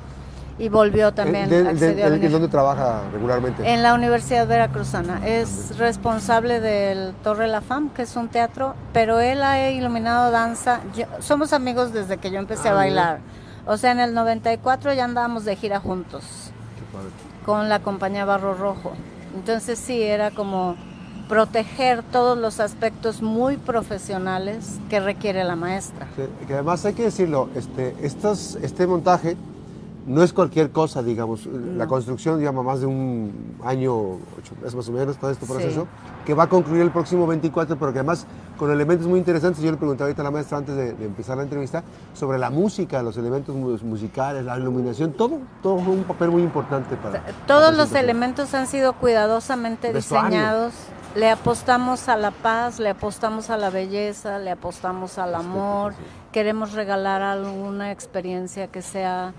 Y 0.61 0.71
volvió 0.71 1.15
también. 1.15 1.53
¿En 1.53 2.33
dónde 2.33 2.49
trabaja 2.49 3.03
regularmente? 3.13 3.73
En 3.73 3.85
la 3.85 3.95
Universidad 3.95 4.45
Veracruzana. 4.49 5.25
Es 5.25 5.79
responsable 5.79 6.59
del 6.59 7.15
Torre 7.23 7.47
La 7.47 7.61
Fam, 7.61 7.91
que 7.91 8.03
es 8.03 8.17
un 8.17 8.27
teatro, 8.27 8.75
pero 8.93 9.21
él 9.21 9.41
ha 9.45 9.71
iluminado 9.71 10.33
danza. 10.33 10.81
somos 11.21 11.53
amigos 11.53 11.93
desde 11.93 12.17
que 12.19 12.33
yo 12.33 12.41
empecé 12.41 12.71
a 12.71 12.73
ah, 12.73 12.75
bailar. 12.75 13.21
O 13.69 13.77
sea, 13.77 13.93
en 13.93 14.01
el 14.01 14.15
94 14.15 14.95
ya 14.95 15.05
andábamos 15.05 15.45
de 15.45 15.55
gira 15.55 15.79
juntos. 15.79 16.25
Con 17.45 17.69
la 17.69 17.81
compañía 17.81 18.25
Barro 18.25 18.55
Rojo. 18.55 18.93
Entonces 19.35 19.79
sí, 19.79 20.03
era 20.03 20.31
como 20.31 20.75
proteger 21.29 22.03
todos 22.03 22.39
los 22.39 22.61
aspectos 22.61 23.21
muy 23.21 23.59
profesionales 23.59 24.79
que 24.89 25.01
requiere 25.01 25.45
la 25.45 25.55
maestra. 25.55 26.07
que 26.47 26.55
además 26.55 26.87
hay 26.87 26.95
que 26.95 27.05
decirlo, 27.05 27.51
este, 27.55 27.95
estos, 28.01 28.57
este 28.63 28.87
montaje 28.87 29.37
no 30.09 30.23
es 30.23 30.33
cualquier 30.33 30.71
cosa, 30.71 31.03
digamos. 31.03 31.47
La 31.47 31.87
construcción 31.87 32.41
lleva 32.41 32.63
más 32.63 32.81
de 32.81 32.87
un 32.87 33.57
año, 33.63 33.93
ocho 33.95 34.55
meses 34.57 34.75
más 34.75 34.89
o 34.89 34.93
menos, 34.93 35.19
todo 35.19 35.31
este 35.31 35.47
proceso, 35.47 35.87
que 36.25 36.33
va 36.33 36.45
a 36.45 36.49
concluir 36.49 36.83
el 36.83 36.91
próximo 36.91 37.27
24, 37.27 37.79
pero 37.79 37.93
que 37.93 37.99
además 37.99 38.27
con 38.57 38.71
elementos 38.71 39.07
muy 39.07 39.19
interesantes. 39.19 39.63
Yo 39.63 39.71
le 39.71 39.77
pregunté 39.77 40.03
ahorita 40.03 40.23
a 40.23 40.25
la 40.25 40.31
maestra 40.31 40.59
antes 40.59 40.75
de, 40.75 40.91
empezar 41.05 41.37
la 41.37 41.43
entrevista 41.43 41.85
sobre 42.15 42.39
la 42.39 42.49
música, 42.49 43.03
los 43.03 43.19
elementos 43.19 43.55
musicales, 43.55 44.45
la 44.45 44.59
iluminación, 44.59 45.13
todo, 45.13 45.41
todo 45.63 45.79
fue 45.79 45.93
un 45.93 46.05
papel 46.05 46.31
muy 46.31 46.43
importante 46.43 46.97
para. 46.97 47.23
Todos 47.47 47.77
los 47.77 47.93
elementos 47.93 48.55
han 48.55 48.67
sido 48.67 48.95
cuidadosamente 48.95 49.93
diseñados. 49.93 50.73
Le 51.15 51.31
apostamos 51.31 52.09
a 52.09 52.17
la 52.17 52.31
paz, 52.31 52.79
le 52.79 52.91
apostamos 52.91 53.51
a 53.51 53.57
la 53.57 53.71
belleza, 53.71 54.39
le 54.39 54.51
apostamos 54.51 55.19
al 55.19 55.35
amor. 55.35 55.95
Queremos 56.33 56.73
regalar 56.73 57.23
alguna 57.23 57.91
experiencia 57.91 58.69
que 58.69 58.83
sea 58.83 59.33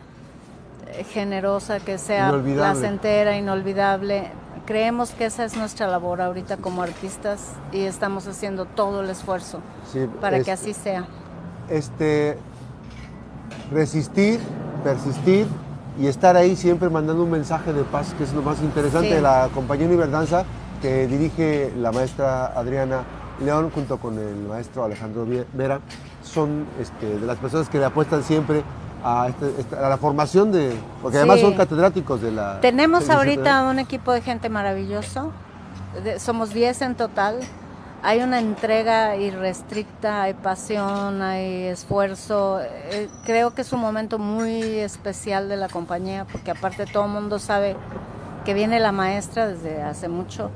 generosa, 1.11 1.79
que 1.79 1.97
sea 1.97 2.31
placentera, 2.31 3.37
inolvidable. 3.37 4.31
Creemos 4.65 5.11
que 5.11 5.25
esa 5.25 5.45
es 5.45 5.57
nuestra 5.57 5.87
labor 5.87 6.21
ahorita 6.21 6.57
como 6.57 6.83
artistas 6.83 7.53
y 7.71 7.81
estamos 7.81 8.27
haciendo 8.27 8.65
todo 8.65 9.01
el 9.01 9.09
esfuerzo 9.09 9.61
para 10.21 10.43
que 10.43 10.51
así 10.51 10.73
sea. 10.73 11.05
Este, 11.69 12.37
resistir, 13.71 14.39
persistir 14.83 15.47
y 15.99 16.07
estar 16.07 16.35
ahí 16.35 16.55
siempre 16.55 16.89
mandando 16.89 17.23
un 17.23 17.31
mensaje 17.31 17.73
de 17.73 17.83
paz, 17.83 18.13
que 18.17 18.23
es 18.23 18.33
lo 18.33 18.41
más 18.41 18.61
interesante 18.61 19.15
de 19.15 19.21
la 19.21 19.49
compañía 19.53 19.87
Univerdanza 19.87 20.45
que 20.81 21.07
dirige 21.07 21.71
la 21.77 21.91
maestra 21.91 22.47
Adriana 22.47 23.03
León 23.43 23.69
junto 23.69 23.97
con 23.97 24.17
el 24.17 24.35
maestro 24.47 24.83
Alejandro 24.83 25.25
Vera. 25.53 25.79
Son 26.23 26.65
este, 26.79 27.19
de 27.19 27.25
las 27.25 27.37
personas 27.37 27.69
que 27.69 27.79
le 27.79 27.85
apuestan 27.85 28.23
siempre 28.23 28.63
este, 29.27 29.61
este, 29.61 29.75
a, 29.75 29.89
la 29.89 29.97
formación 29.97 30.51
de, 30.51 30.75
porque 31.01 31.17
además 31.17 31.39
son 31.39 31.53
catedráticos 31.53 32.21
de 32.21 32.31
la... 32.31 32.59
Tenemos 32.61 33.09
ahorita 33.09 33.63
un 33.63 33.79
equipo 33.79 34.11
de 34.11 34.21
gente 34.21 34.49
maravilloso, 34.49 35.31
somos 36.17 36.53
10 36.53 36.81
en 36.81 36.95
total, 36.95 37.39
hay 38.01 38.19
una 38.21 38.39
entrega 38.39 39.15
irrestricta, 39.15 40.23
hay 40.23 40.33
pasión, 40.33 41.21
hay 41.21 41.67
esfuerzo, 41.67 42.59
eh, 42.61 43.09
creo 43.25 43.53
que 43.53 43.61
es 43.61 43.73
un 43.73 43.81
momento 43.81 44.19
muy 44.19 44.61
especial 44.79 45.49
de 45.49 45.57
la 45.57 45.67
compañía, 45.67 46.25
porque 46.31 46.51
aparte 46.51 46.85
todo 46.85 47.05
el 47.05 47.11
mundo 47.11 47.39
sabe 47.39 47.75
que 48.45 48.53
viene 48.53 48.79
la 48.79 48.91
maestra 48.91 49.47
desde 49.47 49.81
hace 49.81 50.07
mucho 50.07 50.49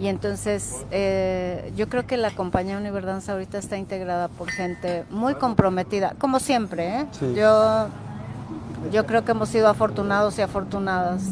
y 0.00 0.08
entonces 0.08 0.86
eh, 0.90 1.72
yo 1.76 1.90
creo 1.90 2.06
que 2.06 2.16
la 2.16 2.30
compañía 2.30 2.78
Univerdanza 2.78 3.32
ahorita 3.32 3.58
está 3.58 3.76
integrada 3.76 4.28
por 4.28 4.50
gente 4.50 5.04
muy 5.10 5.34
comprometida, 5.34 6.14
como 6.18 6.40
siempre. 6.40 7.00
¿eh? 7.00 7.06
Yo, 7.36 7.88
yo 8.90 9.04
creo 9.04 9.26
que 9.26 9.32
hemos 9.32 9.50
sido 9.50 9.68
afortunados 9.68 10.38
y 10.38 10.42
afortunadas. 10.42 11.24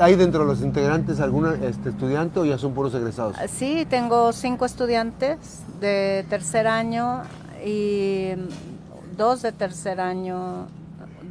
¿Hay, 0.00 0.16
dentro 0.16 0.40
de 0.40 0.46
los 0.46 0.60
integrantes 0.60 1.18
algún 1.18 1.46
este, 1.62 1.88
estudiante 1.88 2.40
o 2.40 2.44
ya 2.44 2.58
son 2.58 2.74
puros 2.74 2.94
egresados? 2.94 3.36
Sí, 3.48 3.86
tengo 3.88 4.34
cinco 4.34 4.66
estudiantes 4.66 5.62
de 5.80 6.26
tercer 6.28 6.66
año 6.66 7.22
y 7.64 8.32
dos 9.16 9.40
de 9.40 9.52
tercer 9.52 10.02
año, 10.02 10.66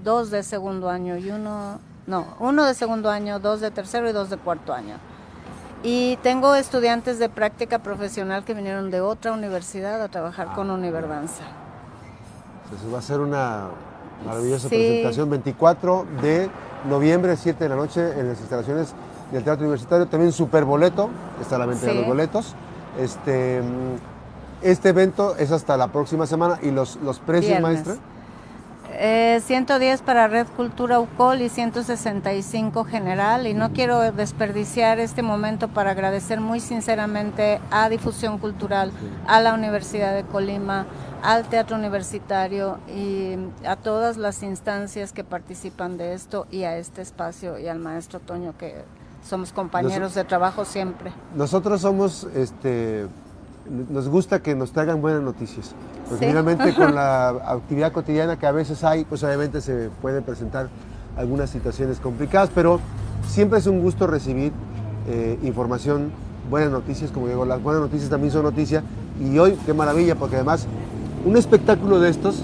dos 0.03 0.31
de 0.31 0.41
segundo 0.41 0.89
año 0.89 1.17
y 1.17 1.29
uno, 1.29 1.79
no, 2.07 2.25
uno 2.39 2.65
de 2.65 2.73
segundo 2.73 3.11
año, 3.11 3.37
dos 3.37 3.61
de 3.61 3.69
tercero 3.69 4.09
y 4.09 4.13
dos 4.13 4.31
de 4.31 4.37
cuarto 4.37 4.73
año. 4.73 4.95
Y 5.83 6.17
tengo 6.23 6.55
estudiantes 6.55 7.19
de 7.19 7.27
práctica 7.27 7.79
profesional 7.79 8.45
que 8.45 8.53
vinieron 8.53 8.89
de 8.89 9.01
otra 9.01 9.33
universidad 9.33 10.01
a 10.01 10.07
trabajar 10.07 10.53
con 10.53 10.71
Univerdanza. 10.71 11.43
Entonces 12.63 12.93
va 12.93 12.99
a 12.99 13.01
ser 13.01 13.19
una 13.19 13.65
maravillosa 14.25 14.69
presentación, 14.69 15.29
24 15.29 16.05
de 16.21 16.49
noviembre, 16.89 17.35
7 17.35 17.61
de 17.61 17.69
la 17.69 17.75
noche, 17.75 18.17
en 18.17 18.29
las 18.29 18.39
instalaciones 18.39 18.93
del 19.33 19.43
Teatro 19.43 19.65
Universitario. 19.65 20.07
También 20.07 20.31
super 20.31 20.63
boleto, 20.63 21.09
está 21.41 21.57
a 21.57 21.59
la 21.59 21.65
venta 21.65 21.85
de 21.87 21.95
los 21.95 22.07
boletos. 22.07 22.55
Este, 22.97 23.61
este 24.61 24.89
evento 24.89 25.35
es 25.35 25.51
hasta 25.51 25.75
la 25.75 25.89
próxima 25.89 26.25
semana 26.25 26.59
y 26.61 26.71
los, 26.71 26.95
los 26.97 27.19
precios, 27.19 27.59
maestra. 27.59 27.95
110 29.03 29.99
eh, 29.99 30.03
para 30.05 30.29
Red 30.29 30.47
Cultura 30.55 31.01
UCOL 31.01 31.41
y 31.41 31.49
165 31.49 32.85
general. 32.85 33.47
Y 33.47 33.53
no 33.53 33.73
quiero 33.73 33.99
desperdiciar 34.13 34.99
este 34.99 35.21
momento 35.21 35.67
para 35.67 35.91
agradecer 35.91 36.39
muy 36.39 36.61
sinceramente 36.61 37.59
a 37.69 37.89
Difusión 37.89 38.37
Cultural, 38.37 38.93
a 39.27 39.41
la 39.41 39.53
Universidad 39.53 40.15
de 40.15 40.23
Colima, 40.23 40.85
al 41.21 41.43
Teatro 41.49 41.75
Universitario 41.75 42.77
y 42.87 43.35
a 43.67 43.75
todas 43.75 44.15
las 44.15 44.41
instancias 44.41 45.11
que 45.11 45.25
participan 45.25 45.97
de 45.97 46.13
esto 46.13 46.47
y 46.49 46.63
a 46.63 46.77
este 46.77 47.01
espacio 47.01 47.59
y 47.59 47.67
al 47.67 47.79
maestro 47.79 48.21
Toño 48.21 48.57
que 48.57 48.85
somos 49.21 49.51
compañeros 49.51 50.15
de 50.15 50.23
trabajo 50.23 50.63
siempre. 50.63 51.11
Nosotros 51.35 51.81
somos 51.81 52.25
este 52.35 53.07
nos 53.69 54.09
gusta 54.09 54.41
que 54.41 54.55
nos 54.55 54.71
traigan 54.71 55.01
buenas 55.01 55.21
noticias. 55.21 55.73
Porque 56.09 56.27
finalmente 56.27 56.73
con 56.75 56.95
la 56.95 57.29
actividad 57.29 57.91
cotidiana 57.91 58.37
que 58.37 58.45
a 58.45 58.51
veces 58.51 58.83
hay, 58.83 59.05
pues 59.05 59.23
obviamente 59.23 59.61
se 59.61 59.89
pueden 60.01 60.23
presentar 60.23 60.69
algunas 61.17 61.49
situaciones 61.49 61.99
complicadas, 61.99 62.49
pero 62.53 62.79
siempre 63.27 63.59
es 63.59 63.67
un 63.67 63.81
gusto 63.81 64.07
recibir 64.07 64.51
eh, 65.07 65.37
información, 65.43 66.11
buenas 66.49 66.71
noticias, 66.71 67.11
como 67.11 67.27
digo, 67.27 67.45
las 67.45 67.61
buenas 67.61 67.81
noticias 67.81 68.09
también 68.09 68.31
son 68.31 68.43
noticias. 68.43 68.83
Y 69.19 69.37
hoy, 69.37 69.57
qué 69.65 69.73
maravilla, 69.73 70.15
porque 70.15 70.37
además 70.37 70.67
un 71.25 71.37
espectáculo 71.37 71.99
de 71.99 72.09
estos, 72.09 72.43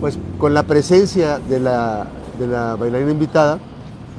pues 0.00 0.18
con 0.38 0.54
la 0.54 0.62
presencia 0.62 1.38
de 1.38 1.60
la, 1.60 2.06
de 2.38 2.46
la 2.46 2.76
bailarina 2.76 3.10
invitada, 3.10 3.58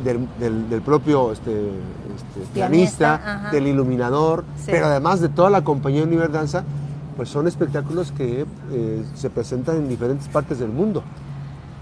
del, 0.04 0.82
propio 0.82 1.32
este, 1.32 1.52
este 1.52 2.54
pianista, 2.54 3.50
del 3.52 3.68
iluminador, 3.68 4.44
pero 4.66 4.88
además 4.88 5.22
de 5.22 5.30
toda 5.30 5.50
la 5.50 5.64
compañía 5.64 6.04
Univerdanza, 6.04 6.64
pues 7.16 7.30
son 7.30 7.48
espectáculos 7.48 8.12
que 8.12 8.46
eh, 8.72 9.06
se 9.16 9.30
presentan 9.30 9.78
en 9.78 9.90
diferentes 9.90 10.28
partes 10.28 10.60
del 10.60 10.70
mundo. 10.70 11.04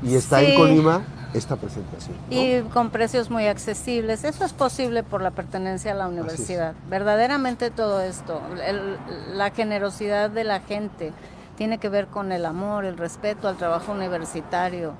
Y 0.03 0.15
está 0.15 0.41
en 0.41 0.55
Colima 0.55 1.01
esta 1.33 1.55
presentación. 1.55 2.15
Y 2.29 2.61
con 2.73 2.89
precios 2.89 3.29
muy 3.29 3.45
accesibles. 3.47 4.23
Eso 4.23 4.45
es 4.45 4.53
posible 4.53 5.03
por 5.03 5.21
la 5.21 5.31
pertenencia 5.31 5.91
a 5.91 5.95
la 5.95 6.07
universidad. 6.07 6.73
Verdaderamente 6.89 7.69
todo 7.69 8.01
esto, 8.01 8.41
la 9.33 9.51
generosidad 9.51 10.29
de 10.29 10.43
la 10.43 10.61
gente, 10.61 11.13
tiene 11.57 11.77
que 11.77 11.89
ver 11.89 12.07
con 12.07 12.31
el 12.31 12.45
amor, 12.45 12.85
el 12.85 12.97
respeto 12.97 13.49
al 13.49 13.57
trabajo 13.57 13.91
universitario 13.91 14.93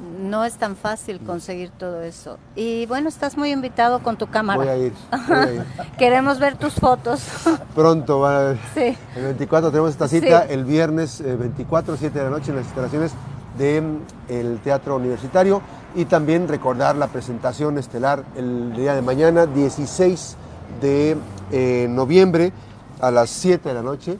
no 0.00 0.44
es 0.44 0.54
tan 0.54 0.76
fácil 0.76 1.20
conseguir 1.20 1.70
todo 1.70 2.02
eso. 2.02 2.38
Y 2.56 2.86
bueno, 2.86 3.08
estás 3.08 3.36
muy 3.36 3.50
invitado 3.50 4.02
con 4.02 4.16
tu 4.16 4.28
cámara. 4.28 4.58
Voy 4.58 4.68
a 4.68 4.76
ir. 4.76 4.92
Queremos 5.98 6.38
ver 6.38 6.56
tus 6.56 6.74
fotos. 6.74 7.22
Pronto, 7.74 8.20
va 8.20 8.54
sí. 8.74 8.96
el 9.16 9.22
24 9.24 9.70
tenemos 9.70 9.90
esta 9.90 10.08
cita, 10.08 10.44
el 10.44 10.64
viernes 10.64 11.22
24, 11.22 11.94
eh, 11.94 11.96
7 12.00 12.18
de 12.18 12.24
la 12.24 12.30
noche 12.30 12.50
en 12.50 12.56
las 12.56 12.66
instalaciones 12.66 13.12
del 13.58 14.00
mm, 14.28 14.58
Teatro 14.62 14.96
Universitario 14.96 15.60
y 15.94 16.04
también 16.04 16.48
recordar 16.48 16.96
la 16.96 17.08
presentación 17.08 17.78
estelar 17.78 18.24
el 18.36 18.74
día 18.74 18.94
de 18.94 19.02
mañana, 19.02 19.46
16 19.46 20.36
de 20.80 21.16
eh, 21.50 21.86
noviembre 21.90 22.52
a 23.00 23.10
las 23.10 23.30
7 23.30 23.68
de 23.68 23.74
la 23.74 23.82
noche, 23.82 24.18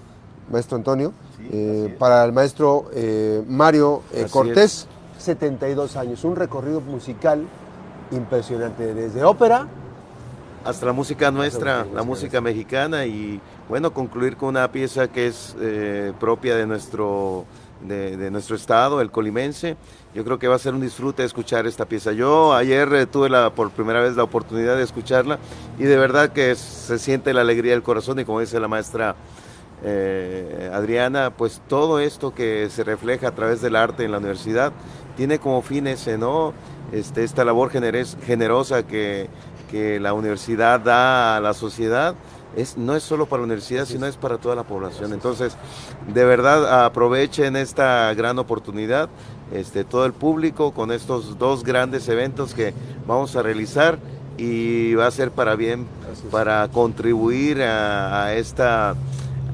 maestro 0.51 0.77
Antonio, 0.77 1.13
eh, 1.53 1.95
para 1.99 2.25
el 2.25 2.33
maestro 2.33 2.91
Mario 3.47 4.03
Cortés. 4.31 4.87
72 5.21 5.97
años, 5.97 6.25
un 6.25 6.37
recorrido 6.37 6.81
musical 6.81 7.45
impresionante, 8.11 8.95
desde 8.95 9.23
ópera 9.23 9.69
hasta 10.65 10.87
la 10.87 10.93
música 10.93 11.31
nuestra, 11.31 11.87
la 11.95 12.03
música 12.03 12.41
mexicana 12.41 13.07
y 13.07 13.41
bueno, 13.69 13.93
concluir 13.95 14.37
con 14.37 14.51
una 14.51 14.71
pieza 14.71 15.09
que 15.09 15.27
es 15.27 15.57
eh, 15.61 16.13
propia 16.21 16.57
de 16.57 16.67
nuestro 16.67 17.47
de, 17.81 18.31
nuestro 18.31 18.57
estado, 18.57 19.01
el 19.01 19.11
colimense. 19.11 19.77
Yo 20.15 20.23
creo 20.23 20.39
que 20.39 20.49
va 20.49 20.57
a 20.57 20.59
ser 20.59 20.75
un 20.75 20.83
disfrute 20.83 21.25
escuchar 21.25 21.67
esta 21.67 21.87
pieza. 21.87 22.13
Yo 22.13 22.53
ayer 22.53 22.93
eh, 22.93 23.07
tuve 23.07 23.31
la, 23.31 23.55
por 23.55 23.71
primera 23.71 24.01
vez 24.03 24.17
la 24.17 24.23
oportunidad 24.23 24.77
de 24.77 24.83
escucharla 24.83 25.39
y 25.79 25.85
de 25.85 25.97
verdad 25.97 26.31
que 26.31 26.55
se 26.57 26.99
siente 26.99 27.33
la 27.33 27.41
alegría 27.41 27.73
del 27.73 27.83
corazón 27.83 28.19
y 28.19 28.27
como 28.27 28.41
dice 28.41 28.61
la 28.61 28.69
maestra 28.69 29.17
eh, 29.83 30.71
Adriana, 30.73 31.31
pues 31.31 31.63
todo 31.69 32.01
esto 32.01 32.35
que 32.35 32.69
se 32.71 32.85
refleja 32.85 33.29
a 33.29 33.35
través 33.35 33.61
del 33.61 33.77
arte 33.77 34.05
en 34.05 34.13
la 34.13 34.19
universidad 34.19 34.73
tiene 35.17 35.39
como 35.39 35.63
fin 35.63 35.87
ese, 35.87 36.19
¿no? 36.19 36.53
Este, 36.93 37.25
esta 37.25 37.45
labor 37.45 37.71
generosa 37.71 38.87
que, 38.87 39.29
que 39.71 40.01
la 40.01 40.13
universidad 40.13 40.81
da 40.81 41.37
a 41.37 41.41
la 41.41 41.55
sociedad 41.55 42.15
es, 42.57 42.77
no 42.77 42.97
es 42.97 43.03
solo 43.03 43.27
para 43.27 43.41
la 43.41 43.47
universidad, 43.47 43.85
sino 43.85 44.07
es 44.07 44.17
para 44.17 44.39
toda 44.39 44.55
la 44.55 44.65
población. 44.65 45.13
Entonces, 45.13 45.57
de 46.13 46.25
verdad, 46.25 46.85
aprovechen 46.85 47.57
esta 47.57 48.13
gran 48.15 48.39
oportunidad, 48.39 49.09
este, 49.53 49.85
todo 49.85 50.05
el 50.05 50.13
público, 50.13 50.73
con 50.73 50.91
estos 50.91 51.39
dos 51.39 51.65
grandes 51.65 52.09
eventos 52.09 52.55
que 52.55 52.75
vamos 53.07 53.37
a 53.37 53.43
realizar 53.43 53.99
y 54.37 54.95
va 54.95 55.07
a 55.07 55.11
ser 55.11 55.31
para 55.31 55.55
bien, 55.55 55.87
para 56.31 56.69
contribuir 56.69 57.63
a, 57.63 58.35
esta 58.35 58.95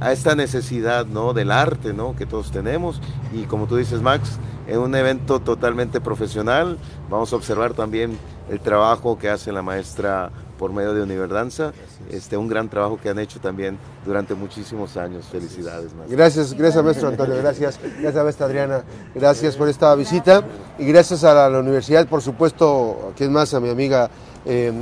a 0.00 0.12
esta 0.12 0.34
necesidad 0.34 1.06
¿no? 1.06 1.32
del 1.32 1.50
arte 1.50 1.92
¿no? 1.92 2.16
que 2.16 2.26
todos 2.26 2.50
tenemos 2.50 3.00
y 3.32 3.44
como 3.44 3.66
tú 3.66 3.76
dices 3.76 4.02
Max, 4.02 4.38
en 4.66 4.78
un 4.78 4.94
evento 4.94 5.40
totalmente 5.40 6.00
profesional 6.00 6.78
vamos 7.08 7.32
a 7.32 7.36
observar 7.36 7.74
también 7.74 8.18
el 8.50 8.60
trabajo 8.60 9.18
que 9.18 9.28
hace 9.28 9.52
la 9.52 9.62
maestra 9.62 10.30
por 10.58 10.72
medio 10.72 10.94
de 10.94 11.02
Univerdanza, 11.02 11.72
este, 12.10 12.36
un 12.36 12.48
gran 12.48 12.68
trabajo 12.68 12.98
que 13.00 13.08
han 13.08 13.18
hecho 13.18 13.40
también 13.40 13.78
durante 14.04 14.34
muchísimos 14.34 14.96
años. 14.96 15.26
Felicidades. 15.26 15.92
Gracias, 16.08 16.54
gracias 16.54 16.82
maestro 16.82 17.08
Antonio, 17.08 17.36
gracias, 17.36 17.78
gracias 18.00 18.24
maestra 18.24 18.46
Adriana, 18.46 18.82
gracias 19.14 19.56
por 19.56 19.68
esta 19.68 19.94
visita 19.94 20.42
y 20.78 20.86
gracias 20.86 21.24
a 21.24 21.48
la, 21.48 21.58
universidad, 21.58 22.06
por 22.06 22.22
supuesto, 22.22 23.12
¿quién 23.16 23.32
más? 23.32 23.52
A 23.54 23.60
mi 23.60 23.68
amiga 23.68 24.10
eh, 24.44 24.72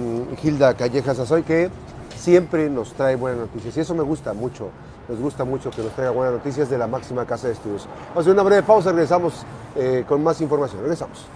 Gilda 0.41 0.75
Callejas 0.75 1.19
Azoy, 1.19 1.43
que 1.43 1.71
siempre 2.17 2.71
nos 2.71 2.93
trae 2.95 3.17
buenas 3.17 3.41
noticias 3.41 3.77
y 3.77 3.81
eso 3.81 3.95
me 3.95 4.03
gusta 4.03 4.33
mucho, 4.33 4.71
nos 5.09 5.19
gusta 5.19 5.45
mucho 5.45 5.71
que 5.71 5.83
nos 5.83 5.93
traiga 5.93 6.11
buenas 6.11 6.35
noticias 6.35 6.71
de 6.71 6.79
la 6.79 6.87
máxima 6.87 7.27
casa 7.27 7.49
de 7.49 7.55
estudios. 7.55 7.87
Vamos 7.87 8.17
a 8.17 8.21
hacer 8.21 8.33
una 8.33 8.43
breve 8.43 8.63
pausa, 8.63 8.91
regresamos 8.91 9.45
eh, 9.77 10.05
con 10.09 10.23
más 10.23 10.41
información, 10.41 10.81
regresamos. 10.83 11.27